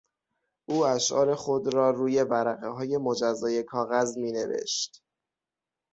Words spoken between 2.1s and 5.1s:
ورقههای مجزای کاغذ مینوشت.